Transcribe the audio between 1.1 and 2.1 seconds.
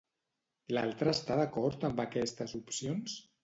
està d'acord amb